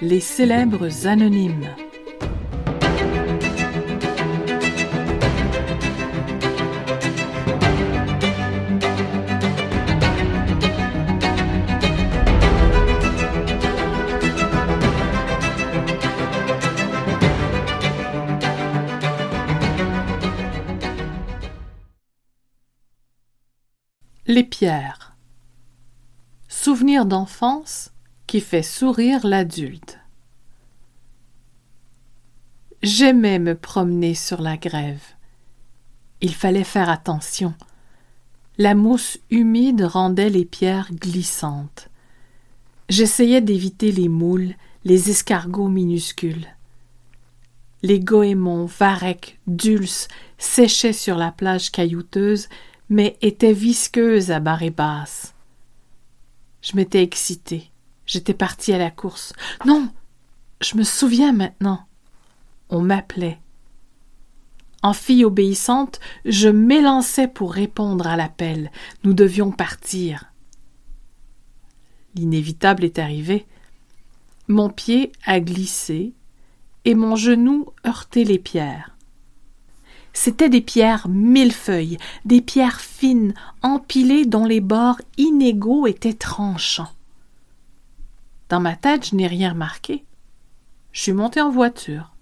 Les 0.00 0.20
célèbres 0.20 1.06
anonymes. 1.06 1.74
Les 24.26 24.44
pierres. 24.44 25.11
Souvenir 26.64 27.06
d'enfance 27.06 27.90
qui 28.28 28.40
fait 28.40 28.62
sourire 28.62 29.26
l'adulte. 29.26 29.98
J'aimais 32.84 33.40
me 33.40 33.56
promener 33.56 34.14
sur 34.14 34.40
la 34.40 34.56
grève. 34.56 35.02
Il 36.20 36.32
fallait 36.32 36.62
faire 36.62 36.88
attention. 36.88 37.52
La 38.58 38.76
mousse 38.76 39.18
humide 39.28 39.82
rendait 39.82 40.30
les 40.30 40.44
pierres 40.44 40.92
glissantes. 40.92 41.88
J'essayais 42.88 43.40
d'éviter 43.40 43.90
les 43.90 44.08
moules, 44.08 44.54
les 44.84 45.10
escargots 45.10 45.66
minuscules. 45.66 46.46
Les 47.82 47.98
goémons, 47.98 48.66
varechs, 48.66 49.40
dulces 49.48 50.06
séchaient 50.38 50.92
sur 50.92 51.16
la 51.16 51.32
plage 51.32 51.72
caillouteuse 51.72 52.48
mais 52.88 53.16
était 53.20 53.52
visqueuse 53.52 54.30
à 54.30 54.38
barre 54.38 54.70
basse. 54.70 55.31
Je 56.62 56.76
m'étais 56.76 57.02
excitée. 57.02 57.70
J'étais 58.06 58.34
partie 58.34 58.72
à 58.72 58.78
la 58.78 58.90
course. 58.90 59.32
Non, 59.66 59.90
je 60.60 60.76
me 60.76 60.84
souviens 60.84 61.32
maintenant. 61.32 61.86
On 62.70 62.80
m'appelait. 62.80 63.38
En 64.82 64.92
fille 64.92 65.24
obéissante, 65.24 66.00
je 66.24 66.48
m'élançais 66.48 67.28
pour 67.28 67.52
répondre 67.52 68.06
à 68.06 68.16
l'appel. 68.16 68.70
Nous 69.04 69.12
devions 69.12 69.52
partir. 69.52 70.32
L'inévitable 72.14 72.84
est 72.84 72.98
arrivé. 72.98 73.46
Mon 74.48 74.70
pied 74.70 75.12
a 75.24 75.40
glissé 75.40 76.12
et 76.84 76.94
mon 76.94 77.14
genou 77.14 77.66
heurté 77.86 78.24
les 78.24 78.38
pierres. 78.38 78.91
C'étaient 80.12 80.50
des 80.50 80.60
pierres 80.60 81.08
millefeuilles, 81.08 81.96
des 82.24 82.40
pierres 82.40 82.80
fines, 82.80 83.34
empilées 83.62 84.26
dont 84.26 84.44
les 84.44 84.60
bords 84.60 85.00
inégaux 85.16 85.86
étaient 85.86 86.12
tranchants. 86.12 86.92
Dans 88.48 88.60
ma 88.60 88.76
tête, 88.76 89.08
je 89.08 89.16
n'ai 89.16 89.26
rien 89.26 89.52
remarqué. 89.52 90.04
Je 90.92 91.00
suis 91.00 91.12
monté 91.12 91.40
en 91.40 91.50
voiture. 91.50 92.12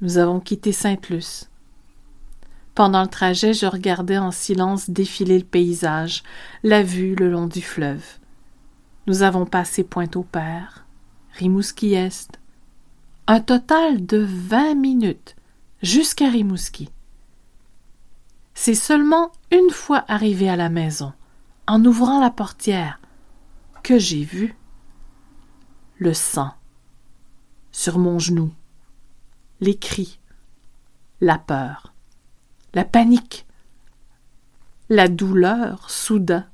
Nous 0.00 0.18
avons 0.18 0.40
quitté 0.40 0.72
Sainte-Luce. 0.72 1.48
Pendant 2.74 3.02
le 3.02 3.08
trajet, 3.08 3.52
je 3.52 3.66
regardais 3.66 4.18
en 4.18 4.30
silence 4.30 4.90
défiler 4.90 5.38
le 5.38 5.44
paysage, 5.44 6.22
la 6.62 6.82
vue 6.82 7.14
le 7.14 7.30
long 7.30 7.46
du 7.46 7.60
fleuve. 7.60 8.04
Nous 9.06 9.22
avons 9.22 9.46
passé 9.46 9.84
Pointe-au-Père, 9.84 10.86
Rimouski-Est. 11.38 12.40
Un 13.26 13.40
total 13.40 14.04
de 14.06 14.18
vingt 14.18 14.74
minutes 14.74 15.36
jusqu'à 15.82 16.28
Rimouski. 16.28 16.88
C'est 18.62 18.74
seulement 18.74 19.32
une 19.50 19.70
fois 19.70 20.04
arrivé 20.06 20.50
à 20.50 20.54
la 20.54 20.68
maison, 20.68 21.14
en 21.66 21.82
ouvrant 21.82 22.20
la 22.20 22.28
portière, 22.28 23.00
que 23.82 23.98
j'ai 23.98 24.22
vu 24.22 24.54
le 25.96 26.12
sang 26.12 26.52
sur 27.72 27.98
mon 27.98 28.18
genou, 28.18 28.52
les 29.62 29.78
cris, 29.78 30.20
la 31.22 31.38
peur, 31.38 31.94
la 32.74 32.84
panique, 32.84 33.46
la 34.90 35.08
douleur 35.08 35.88
soudain 35.88 36.46